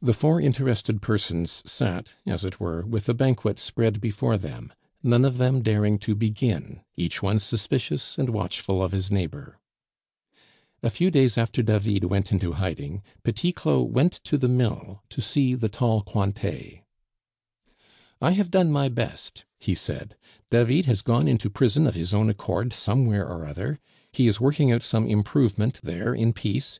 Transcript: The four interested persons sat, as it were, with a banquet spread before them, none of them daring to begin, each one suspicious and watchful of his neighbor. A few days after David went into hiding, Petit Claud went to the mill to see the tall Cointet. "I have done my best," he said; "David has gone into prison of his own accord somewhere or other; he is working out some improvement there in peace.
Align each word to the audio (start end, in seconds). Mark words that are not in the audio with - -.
The 0.00 0.14
four 0.14 0.40
interested 0.40 1.02
persons 1.02 1.62
sat, 1.70 2.12
as 2.24 2.46
it 2.46 2.58
were, 2.58 2.80
with 2.86 3.10
a 3.10 3.12
banquet 3.12 3.58
spread 3.58 4.00
before 4.00 4.38
them, 4.38 4.72
none 5.02 5.22
of 5.26 5.36
them 5.36 5.60
daring 5.60 5.98
to 5.98 6.14
begin, 6.14 6.80
each 6.96 7.22
one 7.22 7.38
suspicious 7.40 8.16
and 8.16 8.30
watchful 8.30 8.82
of 8.82 8.92
his 8.92 9.10
neighbor. 9.10 9.58
A 10.82 10.88
few 10.88 11.10
days 11.10 11.36
after 11.36 11.62
David 11.62 12.04
went 12.04 12.32
into 12.32 12.52
hiding, 12.52 13.02
Petit 13.22 13.52
Claud 13.52 13.92
went 13.92 14.12
to 14.24 14.38
the 14.38 14.48
mill 14.48 15.02
to 15.10 15.20
see 15.20 15.54
the 15.54 15.68
tall 15.68 16.00
Cointet. 16.00 16.80
"I 18.22 18.30
have 18.30 18.50
done 18.50 18.72
my 18.72 18.88
best," 18.88 19.44
he 19.58 19.74
said; 19.74 20.16
"David 20.50 20.86
has 20.86 21.02
gone 21.02 21.28
into 21.28 21.50
prison 21.50 21.86
of 21.86 21.94
his 21.94 22.14
own 22.14 22.30
accord 22.30 22.72
somewhere 22.72 23.28
or 23.28 23.44
other; 23.44 23.78
he 24.10 24.26
is 24.26 24.40
working 24.40 24.72
out 24.72 24.82
some 24.82 25.06
improvement 25.06 25.80
there 25.82 26.14
in 26.14 26.32
peace. 26.32 26.78